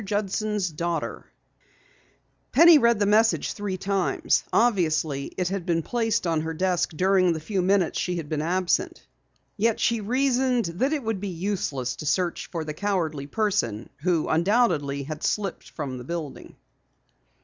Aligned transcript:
JUDSON'S 0.03 0.73
DAUGHTER_ 0.73 1.25
Penny 2.51 2.79
read 2.79 2.97
the 2.97 3.05
message 3.05 3.53
three 3.53 3.77
times. 3.77 4.43
Obviously, 4.51 5.25
it 5.37 5.49
had 5.49 5.63
been 5.63 5.83
placed 5.83 6.25
on 6.25 6.41
her 6.41 6.55
desk 6.55 6.89
during 6.95 7.33
the 7.33 7.39
few 7.39 7.61
minutes 7.61 7.99
she 7.99 8.15
had 8.15 8.27
been 8.27 8.41
absent. 8.41 9.05
Yet 9.57 9.79
she 9.79 10.01
reasoned 10.01 10.65
that 10.65 10.91
it 10.91 11.03
would 11.03 11.19
be 11.21 11.27
useless 11.27 11.95
to 11.97 12.07
search 12.07 12.47
for 12.51 12.63
the 12.63 12.73
cowardly 12.73 13.27
person 13.27 13.89
who 14.01 14.27
undoubtedly 14.27 15.03
had 15.03 15.21
slipped 15.21 15.69
from 15.69 15.99
the 15.99 16.03
building. 16.03 16.55